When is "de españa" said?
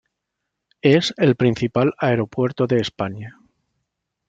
2.65-3.37